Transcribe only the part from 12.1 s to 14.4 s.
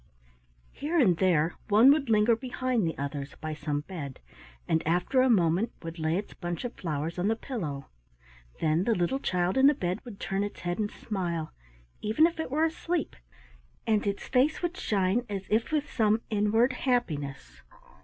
if it were asleep, and its